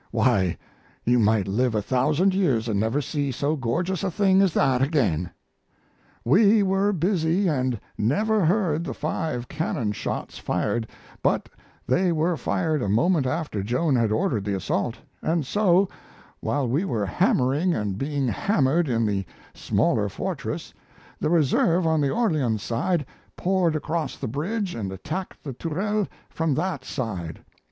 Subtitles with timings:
[0.09, 0.57] Why,
[1.05, 4.81] one might live a thousand years and never see so gorgeous a thing as that
[4.81, 5.29] again....
[6.25, 10.87] We were busy and never heard the five cannon shots fired,
[11.21, 11.49] but
[11.85, 15.87] they were fired a moment after Joan had ordered the assault; and so,
[16.39, 19.23] while we were hammering and being hammered in the
[19.53, 20.73] smaller fortress,
[21.19, 23.05] the reserve on the Orleans side
[23.37, 27.43] poured across the bridge and attacked the Tourelles from that side.